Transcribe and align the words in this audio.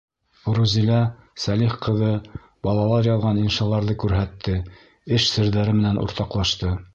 Рузилә 0.59 1.01
Сәлих 1.43 1.75
ҡыҙы 1.83 2.09
балалар 2.69 3.09
яҙған 3.09 3.43
иншаларҙы 3.43 3.97
күрһәтте, 4.05 4.57
эш 5.19 5.29
серҙәре 5.35 5.77
менән 5.83 6.03
уртаҡлашты. 6.07 6.75